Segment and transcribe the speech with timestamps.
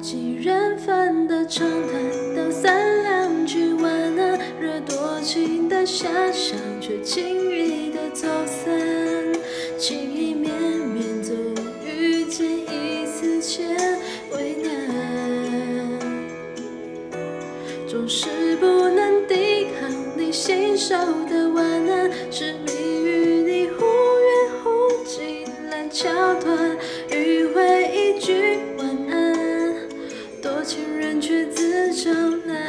[0.00, 8.72] 几人份的长谈，道三两句晚安，惹多情的遐想，却轻易的走散，
[9.78, 11.36] 情意绵绵，总
[11.84, 13.76] 遇见一丝牵
[14.32, 16.00] 为难，
[17.86, 20.96] 总是不能抵抗你信手
[21.28, 22.72] 的晚安，痴迷
[23.04, 26.08] 于你忽远忽近烂桥
[26.40, 26.78] 段，
[27.10, 28.09] 迂回
[31.18, 32.10] 却自找
[32.44, 32.59] 难。